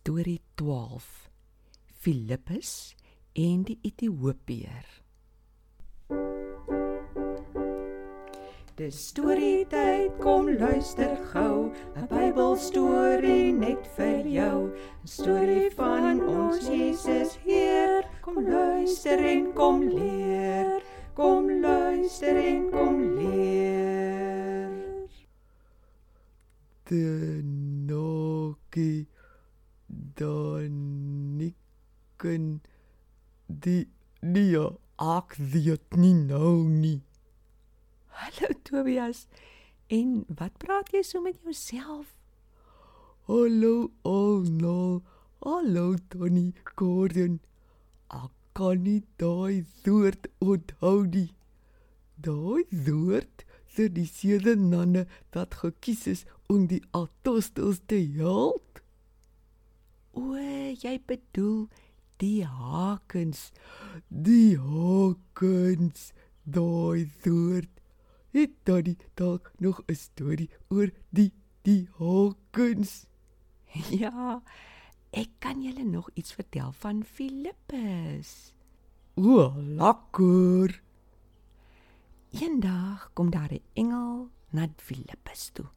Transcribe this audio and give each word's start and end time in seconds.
Storie 0.00 0.40
12. 0.54 1.28
Filippus 1.98 2.94
en 3.34 3.64
die 3.66 3.74
Ethiopiër. 3.84 4.86
Dis 8.78 9.00
storie 9.10 9.66
tyd, 9.68 10.14
kom 10.22 10.46
luister 10.60 11.16
gou, 11.32 11.74
'n 11.98 12.06
Bybelstorie 12.12 13.50
net 13.52 13.90
vir 13.96 14.22
jou. 14.38 14.70
'n 15.02 15.10
Storie 15.16 15.68
van 15.74 16.22
ons 16.22 16.62
Jesus 16.68 17.36
Heer. 17.44 18.06
Kom 18.22 18.38
luister 18.46 19.18
en 19.18 19.52
kom 19.52 19.82
leer. 19.82 20.80
Kom 21.14 21.50
luister 21.60 22.36
en 22.36 22.70
kom 22.70 22.96
leer. 23.18 24.72
De 26.86 27.42
noki 27.90 29.08
daniken 30.20 31.62
die 33.46 33.86
die 34.20 34.58
ek 34.98 35.36
weet 35.38 35.96
nie 35.96 36.14
nou 36.14 36.66
nie. 36.68 37.02
Hallo 38.18 38.48
Tobias. 38.66 39.26
En 39.88 40.24
wat 40.40 40.58
praat 40.58 40.90
jy 40.92 41.02
so 41.06 41.20
met 41.22 41.38
jouself? 41.46 42.06
Hallo 43.30 43.90
Arnold. 44.02 45.06
Hallo 45.44 45.94
Tony 46.10 46.52
Gordon. 46.74 47.38
Ek 48.10 48.34
kan 48.58 48.82
nie 48.82 49.04
daai 49.22 49.62
soort 49.84 50.26
onthou 50.42 51.06
nie. 51.06 51.30
Daai 52.18 52.66
soort 52.84 53.44
vir 53.76 53.88
die 53.94 54.08
sewe 54.10 54.56
nanne 54.58 55.06
wat 55.36 55.60
gekies 55.62 56.06
is 56.10 56.24
om 56.50 56.66
die 56.66 56.82
apostels 56.90 57.78
te 57.86 58.02
help. 58.18 58.82
O, 60.18 60.34
jy 60.82 60.96
bedoel 61.06 61.68
die 62.18 62.42
hakens. 62.42 63.50
Die 64.08 64.58
hakens, 64.58 66.10
daai 66.42 67.06
soort. 67.22 67.70
Het 68.34 68.56
Tony 68.66 68.96
dalk 69.14 69.52
nog 69.58 69.82
'n 69.86 69.94
storie 69.94 70.50
oor 70.68 70.90
die 71.10 71.32
die 71.62 71.88
hakens? 71.98 73.06
Ja, 74.02 74.42
ek 75.10 75.30
kan 75.38 75.62
julle 75.62 75.84
nog 75.84 76.10
iets 76.14 76.32
vertel 76.32 76.72
van 76.72 77.04
Filippus. 77.04 78.52
O, 79.14 79.54
lekker. 79.56 80.82
Eendag 82.30 83.10
kom 83.14 83.30
daar 83.30 83.52
'n 83.52 83.62
engel 83.74 84.30
na 84.50 84.68
Filippus 84.76 85.50
toe. 85.52 85.68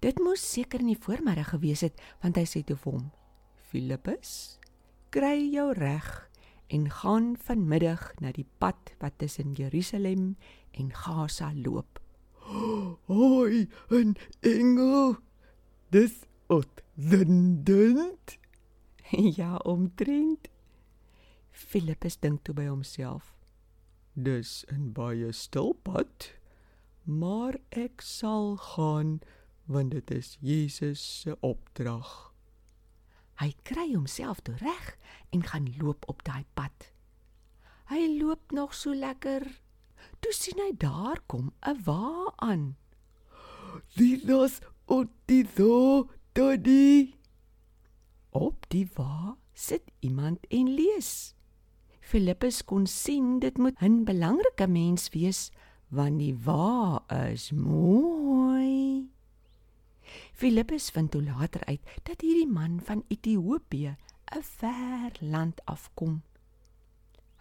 Dit 0.00 0.18
moes 0.18 0.52
seker 0.52 0.80
in 0.80 0.86
die 0.92 0.98
voormiddag 1.00 1.48
gewees 1.48 1.80
het, 1.80 2.00
want 2.22 2.36
hy 2.36 2.44
sê 2.44 2.64
toe 2.64 2.76
vir 2.76 2.92
hom: 2.92 3.10
"Filippus, 3.74 4.60
kry 5.10 5.50
jou 5.50 5.72
reg 5.74 6.30
en 6.70 6.86
gaan 6.90 7.32
vanmiddag 7.34 8.12
na 8.22 8.30
die 8.30 8.46
pad 8.62 8.94
wat 9.02 9.18
tussen 9.18 9.58
Jerusalem 9.58 10.36
en 10.78 10.94
Gaza 10.94 11.50
loop." 11.54 11.98
Hoi, 13.10 13.66
'n 13.90 14.14
engel. 14.40 15.16
Dis 15.90 16.22
uitzendend. 16.46 18.38
ja, 19.40 19.56
omtrent. 19.56 20.48
Filippus 21.50 22.18
dink 22.18 22.44
toe 22.44 22.54
by 22.54 22.66
homself: 22.66 23.34
Dis 24.12 24.64
'n 24.70 24.92
baie 24.92 25.32
stil 25.32 25.74
pad, 25.82 26.30
maar 27.02 27.58
ek 27.70 28.00
sal 28.00 28.56
gaan 28.56 29.20
want 29.66 29.90
dit 29.90 30.10
is 30.10 30.38
Jesus 30.40 31.20
se 31.20 31.36
opdrag. 31.40 32.33
Hy 33.42 33.50
kry 33.62 33.92
homself 33.94 34.40
toe 34.46 34.54
reg 34.60 34.96
en 35.30 35.42
gaan 35.42 35.74
loop 35.78 36.04
op 36.08 36.22
daai 36.24 36.44
pad. 36.54 36.92
Hy 37.90 38.18
loop 38.20 38.52
nog 38.52 38.74
so 38.74 38.94
lekker. 38.94 39.42
Toe 40.20 40.32
sien 40.32 40.60
hy 40.62 40.72
daar 40.78 41.20
kom 41.26 41.52
'n 41.66 41.82
wa 41.84 42.32
aan. 42.36 42.76
Op 44.86 45.08
die 45.26 45.46
zo 45.56 46.10
todi. 46.32 47.14
Op 48.30 48.66
die 48.68 48.88
wa 48.94 49.36
sit 49.52 49.82
iemand 50.00 50.46
en 50.48 50.74
lees. 50.74 51.34
Filippus 52.00 52.64
kon 52.64 52.86
sien 52.86 53.38
dit 53.38 53.58
moet 53.58 53.80
'n 53.80 54.04
belangrike 54.04 54.66
mens 54.66 55.08
wees 55.08 55.50
want 55.88 56.18
die 56.18 56.34
wa 56.44 57.02
is 57.08 57.52
mooi. 57.52 59.13
Filippus 60.32 60.90
vind 60.90 61.10
toe 61.10 61.22
later 61.22 61.64
uit 61.64 61.80
dat 62.02 62.20
hierdie 62.20 62.48
man 62.50 62.80
van 62.84 63.04
Ethiopië 63.08 63.96
'n 64.34 64.42
ver 64.42 65.12
land 65.20 65.64
afkom. 65.64 66.22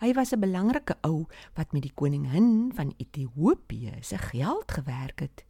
Hy 0.04 0.14
was 0.14 0.34
'n 0.34 0.40
belangrike 0.40 0.98
ou 1.02 1.26
wat 1.54 1.72
met 1.72 1.82
die 1.82 1.94
koningin 1.94 2.72
van 2.76 2.94
Ethiopië 2.98 3.98
se 4.02 4.18
geld 4.18 4.72
gewerk 4.72 5.20
het. 5.20 5.46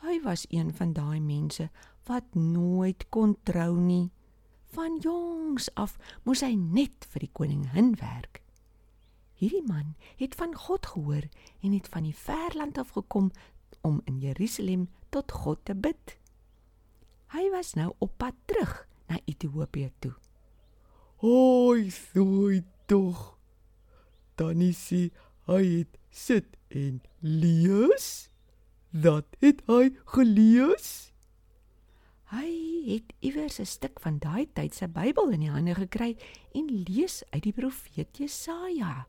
Hy 0.00 0.20
was 0.24 0.46
een 0.48 0.74
van 0.74 0.92
daai 0.92 1.20
mense 1.20 1.70
wat 2.04 2.34
nooit 2.34 3.08
kon 3.08 3.36
trou 3.42 3.76
nie. 3.76 4.10
Van 4.64 4.98
jongs 5.02 5.74
af 5.74 5.98
moes 6.22 6.40
hy 6.40 6.54
net 6.54 7.06
vir 7.10 7.20
die 7.20 7.32
koningin 7.32 7.94
werk. 8.00 8.42
Hierdie 9.34 9.64
man 9.66 9.94
het 10.16 10.34
van 10.34 10.54
God 10.54 10.86
gehoor 10.86 11.28
en 11.60 11.72
het 11.72 11.88
van 11.88 12.02
die 12.02 12.16
verland 12.16 12.78
af 12.78 12.88
gekom 12.96 13.30
om 13.80 14.00
in 14.04 14.18
Jerusalem 14.18 14.88
tot 15.08 15.32
God 15.32 15.64
te 15.64 15.74
bid. 15.74 16.19
Hy 17.30 17.46
was 17.54 17.74
nou 17.78 17.92
op 18.02 18.16
pad 18.18 18.34
terug 18.50 18.72
na 19.06 19.20
Ethiopië 19.24 19.92
toe. 20.02 20.14
Hoi, 21.22 21.90
soi 21.90 22.64
tog. 22.90 23.36
Is 24.40 24.80
hy, 24.88 25.10
hy 25.46 25.62
het 25.68 25.98
sit 26.10 26.56
en 26.72 27.02
lees. 27.20 28.30
Dat 28.90 29.28
het 29.44 29.60
hy 29.68 29.92
gelees. 30.16 31.10
Hy 32.30 32.50
het 32.86 33.12
iewers 33.20 33.60
'n 33.60 33.66
stuk 33.66 34.00
van 34.00 34.18
daai 34.18 34.46
tyd 34.52 34.74
se 34.74 34.88
Bybel 34.88 35.30
in 35.30 35.40
die 35.40 35.50
hande 35.50 35.74
gekry 35.74 36.16
en 36.54 36.66
lees 36.88 37.22
uit 37.30 37.42
die 37.42 37.52
profeet 37.52 38.16
Jesaja. 38.16 39.06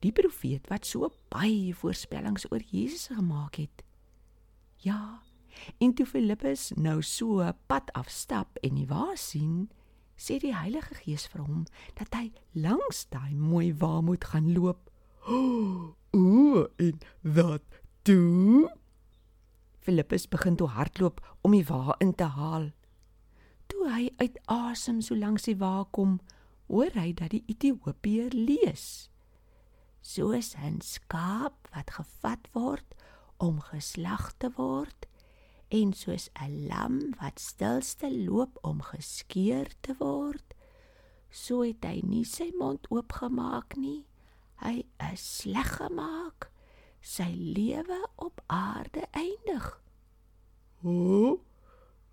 Die 0.00 0.12
profeet 0.12 0.68
wat 0.68 0.86
so 0.86 1.10
baie 1.28 1.74
voorspellings 1.74 2.46
oor 2.52 2.60
Jesus 2.60 3.06
gemaak 3.06 3.56
het. 3.56 3.82
Ja, 4.76 5.22
en 5.78 5.94
toe 5.94 6.06
Filippus 6.06 6.72
nou 6.76 7.02
so 7.02 7.44
pad 7.66 7.92
afstap 7.92 8.58
en 8.62 8.74
die 8.74 8.86
wa 8.90 9.12
sien, 9.14 9.68
sê 10.18 10.38
die 10.42 10.54
Heilige 10.56 10.94
Gees 10.98 11.28
vir 11.30 11.44
hom 11.46 11.64
dat 11.98 12.14
hy 12.18 12.30
langs 12.58 13.06
daai 13.12 13.34
mooi 13.34 13.72
wa 13.72 14.00
moet 14.02 14.24
gaan 14.32 14.52
loop. 14.54 14.90
O, 16.16 16.64
en 16.80 17.00
dat 17.20 17.62
toe 18.02 18.70
Filippus 19.84 20.24
begin 20.28 20.56
toe 20.56 20.68
hardloop 20.72 21.20
om 21.44 21.52
die 21.52 21.66
wa 21.68 21.94
in 22.00 22.14
te 22.16 22.24
haal. 22.32 22.70
Toe 23.68 23.90
hy 23.92 24.08
uit 24.16 24.38
asem 24.48 25.02
so 25.04 25.16
langs 25.16 25.44
die 25.44 25.58
wa 25.60 25.84
kom, 25.92 26.16
hoor 26.68 26.92
hy 26.96 27.12
dat 27.16 27.34
die 27.36 27.44
Ethiopiër 27.48 28.32
lees. 28.32 29.10
Soos 30.00 30.54
'n 30.56 30.80
skaap 30.80 31.68
wat 31.74 31.92
gevat 32.00 32.48
word 32.56 32.96
om 33.36 33.60
geslag 33.60 34.32
te 34.40 34.50
word 34.56 35.06
en 35.68 35.92
soos 35.92 36.28
'n 36.34 36.66
lam 36.66 37.14
wat 37.20 37.40
stilste 37.40 38.08
loop 38.24 38.58
om 38.62 38.82
geskeur 38.82 39.68
te 39.80 39.94
word, 39.98 40.54
so 41.30 41.62
het 41.62 41.84
hy 41.84 42.00
nie 42.04 42.24
sy 42.24 42.52
mond 42.58 42.86
oopgemaak 42.90 43.76
nie. 43.76 44.06
Hy 44.56 44.84
is 45.12 45.36
sleg 45.38 45.76
gemaak 45.76 46.50
sy 47.00 47.28
lewe 47.36 47.98
op 48.16 48.42
aarde 48.46 49.06
eindig. 49.10 49.66
O, 50.82 51.40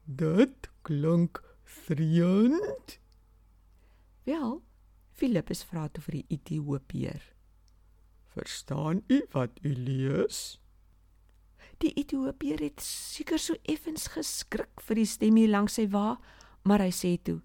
dit 0.05 0.69
klink 0.81 1.41
vreemd. 1.63 2.99
Wel, 4.25 4.61
Filippus 5.15 5.63
vra 5.63 5.87
toe 5.89 6.03
vir 6.05 6.19
die 6.19 6.37
Ethiopiër. 6.37 7.23
Verstaan 8.35 9.03
u 9.07 9.21
wat 9.33 9.59
u 9.63 9.73
lees? 9.73 10.59
Die 11.83 11.91
Ethiopiër 11.99 12.61
het 12.63 12.81
seker 12.81 13.39
so 13.41 13.57
effens 13.63 14.07
geskrik 14.13 14.81
vir 14.87 15.01
die 15.01 15.09
stem 15.09 15.35
hier 15.35 15.51
langs 15.51 15.75
sy 15.75 15.87
wa, 15.91 16.15
maar 16.63 16.81
hy 16.81 16.91
sê 16.95 17.15
toe: 17.21 17.41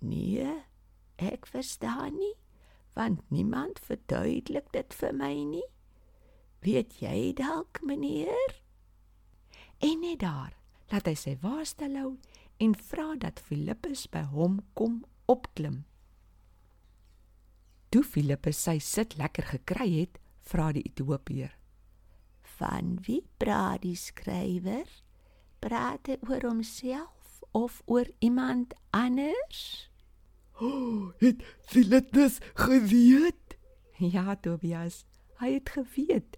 "Nee, 0.00 0.64
ek 1.16 1.46
verstaan 1.46 2.16
nie, 2.18 2.34
want 2.94 3.22
niemand 3.30 3.78
verduidelik 3.78 4.72
dit 4.72 4.94
vir 4.94 5.12
my 5.12 5.34
nie." 5.44 5.68
Weet 6.60 7.00
jy 7.00 7.32
dalk, 7.32 7.80
meneer? 7.82 8.60
En 9.80 10.00
net 10.00 10.20
daar, 10.20 10.52
laat 10.92 11.06
hy 11.08 11.14
sy 11.16 11.38
wa 11.40 11.62
stilhou 11.64 12.18
en 12.60 12.74
vra 12.74 13.14
dat 13.16 13.40
Filippus 13.40 14.04
by 14.12 14.26
hom 14.28 14.60
kom 14.76 15.00
opklim. 15.24 15.84
Toe 17.90 18.04
Filippus 18.04 18.60
sy 18.60 18.76
sit 18.78 19.16
lekker 19.16 19.48
gekry 19.54 19.88
het, 20.02 20.20
vra 20.44 20.68
die 20.76 20.84
Ethiopiër: 20.84 21.56
"Van 22.60 22.98
wie 23.06 23.22
praat 23.40 23.82
die 23.82 23.96
skrywer? 23.96 24.88
Praat 25.64 26.06
hy 26.06 26.16
oor 26.28 26.44
homself 26.44 27.40
of 27.56 27.82
oor 27.86 28.08
iemand 28.18 28.74
anders? 28.90 29.88
Oh, 30.60 31.12
het 31.18 31.40
Philetus 31.64 32.38
geweet? 32.54 33.56
Ja, 33.96 34.36
Tobias, 34.36 35.04
hy 35.40 35.54
het 35.56 35.72
geweet. 35.72 36.36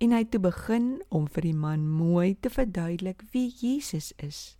En 0.00 0.14
hy 0.16 0.22
het 0.24 0.30
toe 0.32 0.40
begin 0.40 1.02
om 1.08 1.26
vir 1.28 1.44
die 1.44 1.56
man 1.56 1.84
mooi 1.88 2.36
te 2.40 2.48
verduidelik 2.52 3.24
wie 3.32 3.50
Jesus 3.52 4.12
is. 4.16 4.56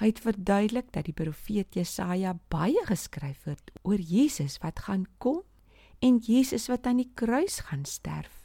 Hy 0.00 0.08
het 0.10 0.22
verduidelik 0.24 0.88
dat 0.92 1.04
die 1.04 1.16
profeet 1.16 1.76
Jesaja 1.76 2.32
baie 2.48 2.80
geskryf 2.88 3.44
het 3.44 3.72
oor 3.82 4.00
Jesus 4.00 4.56
wat 4.64 4.86
gaan 4.88 5.04
kom 5.18 5.42
en 6.00 6.16
Jesus 6.24 6.66
wat 6.72 6.88
aan 6.88 7.04
die 7.04 7.12
kruis 7.14 7.60
gaan 7.68 7.84
sterf. 7.84 8.43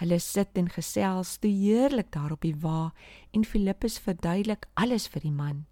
Hulle 0.00 0.16
sit 0.24 0.56
en 0.56 0.70
gesels 0.72 1.34
toe 1.42 1.50
heerlik 1.52 2.08
daar 2.14 2.32
op 2.32 2.44
die 2.46 2.56
wa 2.62 2.92
en 3.36 3.44
Filippus 3.44 3.98
verduidelik 4.00 4.64
alles 4.80 5.10
vir 5.12 5.26
die 5.26 5.34
man. 5.34 5.66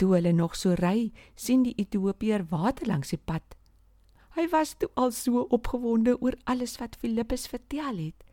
Toe 0.00 0.14
hulle 0.16 0.32
nog 0.32 0.56
so 0.56 0.72
ry, 0.80 1.12
sien 1.36 1.66
die 1.66 1.76
Ethiopiër 1.76 2.46
water 2.50 2.88
langs 2.88 3.12
die 3.12 3.20
pad. 3.20 3.44
Hy 4.32 4.46
was 4.48 4.72
toe 4.80 4.88
al 4.96 5.12
so 5.12 5.44
opgewonde 5.52 6.16
oor 6.24 6.38
alles 6.48 6.78
wat 6.80 6.96
Filippus 6.96 7.44
vertel 7.52 8.00
het, 8.00 8.24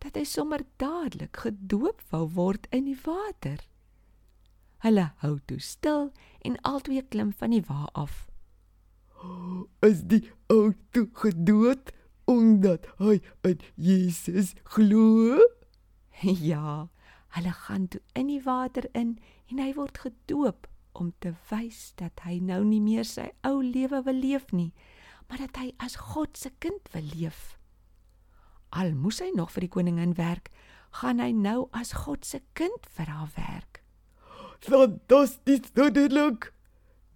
dat 0.00 0.16
hy 0.16 0.24
sommer 0.26 0.64
dadelik 0.80 1.44
gedoop 1.44 2.00
wou 2.10 2.24
word 2.32 2.66
in 2.72 2.88
die 2.88 2.98
water. 3.04 3.60
Hulle 4.82 5.10
hou 5.20 5.36
toe 5.46 5.60
stil 5.60 6.08
en 6.40 6.56
albei 6.66 7.04
klim 7.04 7.36
van 7.36 7.52
die 7.52 7.62
wa 7.68 7.84
af. 7.92 8.24
Is 9.84 10.00
die 10.08 10.24
ou 10.50 10.72
toe 10.90 11.06
gedood? 11.20 11.92
Omdat 12.30 12.86
hy 12.98 13.20
in 13.48 13.60
Jesus 13.74 14.54
glo? 14.64 15.38
Ja, 16.52 16.88
hulle 17.34 17.52
gaan 17.52 17.88
toe 17.88 18.00
in 18.14 18.28
die 18.30 18.42
water 18.44 18.86
in 18.92 19.16
en 19.50 19.58
hy 19.58 19.72
word 19.74 19.98
gedoop 20.04 20.68
om 20.92 21.10
te 21.18 21.32
wys 21.50 21.92
dat 21.98 22.22
hy 22.26 22.38
nou 22.44 22.60
nie 22.64 22.80
meer 22.84 23.06
sy 23.08 23.30
ou 23.48 23.58
lewe 23.64 24.02
wil 24.06 24.20
leef 24.20 24.52
nie, 24.52 24.70
maar 25.26 25.40
dat 25.42 25.58
hy 25.58 25.72
as 25.82 25.96
God 26.12 26.36
se 26.38 26.52
kind 26.62 26.92
wil 26.92 27.08
leef. 27.16 27.56
Al 28.72 28.94
moes 28.96 29.20
hy 29.24 29.32
nog 29.36 29.52
vir 29.52 29.66
die 29.66 29.72
koningin 29.72 30.14
werk, 30.16 30.52
gaan 31.00 31.20
hy 31.20 31.32
nou 31.32 31.68
as 31.76 31.92
God 32.04 32.24
se 32.28 32.42
kind 32.56 32.88
vir 32.96 33.08
haar 33.08 33.30
werk. 33.36 33.80
Fantasties, 34.62 35.72
wonderlik. 35.74 36.52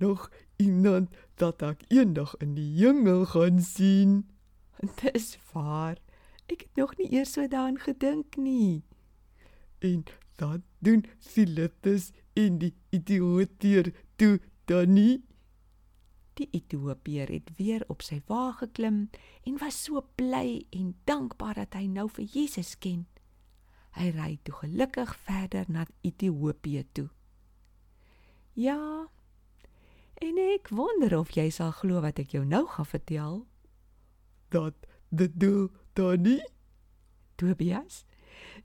Nog 0.03 0.31
iemand 0.57 1.13
dat 1.39 1.63
ek 1.63 1.85
eendag 1.93 2.35
in 2.43 2.57
die 2.57 2.73
hemel 2.81 3.25
gaan 3.33 3.61
sien. 3.63 4.25
Dis 5.03 5.37
waar. 5.53 5.99
Ek 6.47 6.67
het 6.67 6.77
nog 6.77 6.97
nie 6.97 7.11
eers 7.13 7.33
so 7.33 7.49
daaraan 7.49 7.79
gedink 7.79 8.37
nie. 8.37 8.85
En 9.79 10.05
dan 10.37 10.63
doen 10.79 11.05
Philippus 11.19 12.11
in 12.33 12.59
die 12.59 12.75
Ethiopier 12.91 13.93
toe 14.17 14.41
dan 14.65 14.93
nie. 14.93 15.25
Die 16.37 16.49
Ethiopier 16.53 17.29
het 17.33 17.51
weer 17.57 17.85
op 17.89 18.05
sy 18.05 18.21
wa 18.29 18.53
geklim 18.53 19.07
en 19.49 19.59
was 19.59 19.79
so 19.87 20.05
bly 20.21 20.67
en 20.71 20.95
dankbaar 21.09 21.57
dat 21.65 21.79
hy 21.81 21.87
nou 21.89 22.09
vir 22.13 22.29
Jesus 22.29 22.75
ken. 22.79 23.07
Hy 23.97 24.11
ry 24.13 24.35
toe 24.45 24.55
gelukkig 24.61 25.17
verder 25.25 25.65
na 25.73 25.87
Ethiopië 26.05 26.85
toe. 26.93 27.09
Ja. 28.53 29.09
En 30.21 30.39
ek 30.41 30.69
wonder 30.69 31.17
of 31.19 31.33
jy 31.37 31.49
sal 31.53 31.73
glo 31.77 32.05
wat 32.05 32.21
ek 32.21 32.37
jou 32.37 32.45
nou 32.45 32.67
gaan 32.69 32.89
vertel 32.89 33.47
dat 34.49 34.75
dit 35.09 35.33
doel 35.41 35.71
daar 35.93 36.19
nie. 36.19 36.43
Tobias 37.37 38.05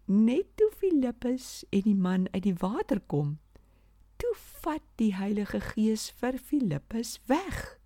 net 0.06 0.46
toe 0.56 0.72
Filippus 0.78 1.64
en 1.70 1.82
die 1.86 1.96
man 1.96 2.28
uit 2.32 2.44
die 2.44 2.58
water 2.60 3.00
kom 3.00 3.38
toe 4.22 4.34
vat 4.62 4.84
die 5.02 5.14
Heilige 5.18 5.60
Gees 5.72 6.10
vir 6.20 6.38
Filippus 6.38 7.16
weg. 7.30 7.78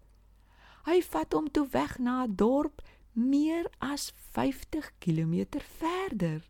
Hy 0.86 1.00
vat 1.06 1.34
hom 1.34 1.48
toe 1.50 1.66
weg 1.72 1.98
na 2.00 2.24
'n 2.26 2.36
dorp 2.36 2.82
meer 3.14 3.70
as 3.80 4.12
50 4.36 4.92
km 5.00 5.62
verder. 5.80 6.42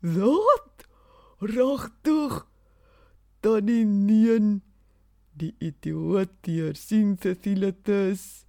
Wat? 0.00 0.86
Regtig 1.40 2.46
dan 3.40 3.64
nie 3.64 3.84
neen 3.84 4.62
die 5.32 5.54
Ethiopier 5.58 6.74
sien 6.74 7.16
Cecilitus 7.20 8.46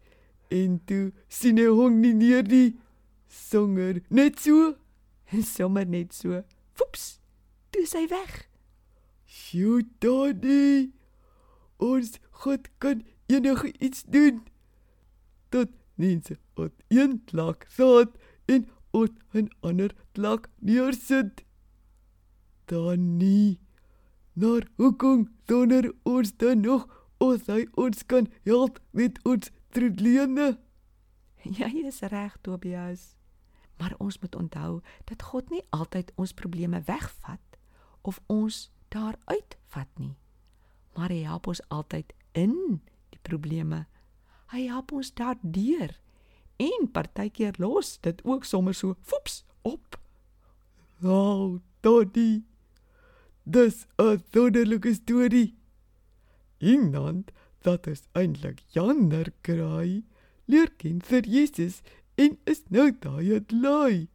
en 0.49 0.79
toe 0.85 1.11
sien 1.29 1.57
hy 1.61 1.67
hom 1.69 1.99
nie 2.01 2.13
neer 2.17 2.43
die 2.43 2.77
songer 3.29 4.01
net 4.09 4.39
so 4.41 4.73
en 5.29 5.43
sommer 5.45 5.85
net 5.85 6.13
so 6.13 6.41
woeps 6.79 7.19
toe 7.73 7.85
sy 7.85 8.05
weg. 8.09 8.45
Sjoe 9.29 9.83
daddy 10.01 10.89
ons 11.77 12.17
God 12.43 12.67
kan 12.81 13.03
enige 13.29 13.71
iets 13.77 14.03
doen. 14.09 14.41
Tot 15.53 15.71
mense 15.99 16.37
op 16.55 16.73
een 16.87 17.19
plek 17.29 17.67
saad 17.75 18.15
en 18.47 18.67
op 18.91 19.13
'n 19.33 19.49
ander 19.61 19.93
plek 20.13 20.49
neersit. 20.59 21.43
Dan 22.65 23.17
nie 23.17 23.59
naar 24.33 24.67
hoekom 24.75 25.29
sonder 25.47 25.93
ons 26.03 26.37
dan 26.37 26.61
nog 26.61 26.87
ons 27.17 27.47
hy 27.47 27.67
ons 27.73 28.05
kan 28.05 28.27
help 28.43 28.79
met 28.91 29.19
ons 29.23 29.51
Trudlene. 29.71 30.57
Jy 31.43 31.85
is 31.87 32.01
reg, 32.11 32.37
Tobias. 32.41 33.15
Maar 33.79 33.95
ons 33.97 34.19
moet 34.19 34.35
onthou 34.35 34.81
dat 35.07 35.23
God 35.23 35.49
nie 35.49 35.63
altyd 35.69 36.11
ons 36.15 36.33
probleme 36.33 36.81
wegvat 36.85 37.57
of 38.01 38.19
ons 38.27 38.71
daaruit 38.91 39.55
vat 39.71 39.89
nie. 39.95 40.15
Maar 40.97 41.13
hy 41.13 41.21
help 41.23 41.47
ons 41.47 41.61
altyd 41.69 42.13
in 42.35 42.81
die 43.13 43.21
probleme. 43.21 43.85
Hy 44.51 44.65
help 44.67 44.91
ons 44.91 45.13
daardeur 45.13 45.93
en 46.59 46.89
partykeer 46.91 47.55
los 47.61 47.97
dit 48.03 48.19
ook 48.25 48.43
sommer 48.43 48.75
so 48.75 48.97
foeps 48.99 49.43
op. 49.61 49.99
Nou, 50.99 51.61
Toddy. 51.79 52.43
Dis 53.43 53.87
'n 53.97 54.23
wonderlike 54.31 54.93
storie. 54.93 55.55
Iemand 56.57 57.31
dat 57.65 57.87
is 57.87 58.05
eintlik 58.13 58.61
Janner 58.75 59.31
kraai, 59.41 60.03
leer 60.45 60.71
ken 60.77 61.01
vir 61.05 61.27
Jesus 61.27 61.81
en 62.19 62.37
is 62.45 62.63
nou 62.69 62.91
daai 63.03 63.33
het 63.33 63.51
lui. 63.51 64.07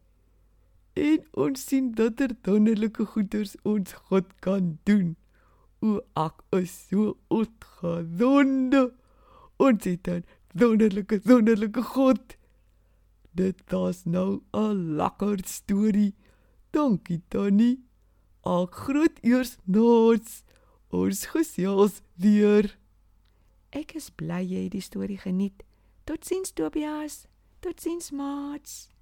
En 0.95 1.25
ons 1.45 1.65
sien 1.67 1.91
dat 1.97 2.21
er 2.23 2.35
wonderlike 2.47 3.05
goeders 3.13 3.55
ons 3.67 3.93
God 4.07 4.29
kan 4.45 4.77
doen. 4.87 5.15
O 5.83 5.99
ek 6.15 6.39
is 6.55 6.71
so 6.87 7.17
opgewonde. 7.27 8.93
Ons 9.59 9.83
het 9.83 10.07
'n 10.07 10.23
wonderlike 10.53 11.19
wonderlike 11.25 11.83
God. 11.83 12.37
Dit 13.35 13.59
was 13.69 14.05
nou 14.05 14.41
'n 14.53 14.95
lekker 14.95 15.39
storie. 15.45 16.13
Dankie 16.71 17.21
Tannie. 17.27 17.83
Ek 18.43 18.71
groet 18.71 19.19
eers 19.21 19.57
noods. 19.65 20.43
Ons 20.89 21.25
gesels 21.25 22.01
weer. 22.15 22.77
Ek 23.75 23.91
is 23.99 24.07
bly 24.07 24.39
jy 24.39 24.65
het 24.69 24.71
die 24.71 24.83
storie 24.83 25.17
geniet. 25.19 25.65
Totsiens 26.07 26.53
Tobias. 26.55 27.25
Totsiens 27.59 28.13
maats. 28.15 28.94